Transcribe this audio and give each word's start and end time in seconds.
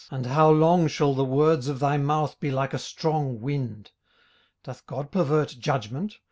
and 0.09 0.25
how 0.25 0.49
long 0.49 0.87
shall 0.87 1.13
the 1.13 1.23
words 1.23 1.67
of 1.67 1.77
thy 1.79 1.95
mouth 1.95 2.39
be 2.39 2.49
like 2.49 2.73
a 2.73 2.79
strong 2.79 3.39
wind? 3.39 3.91
18:008:003 4.63 4.63
Doth 4.63 4.85
God 4.87 5.11
pervert 5.11 5.49
judgment? 5.59 6.17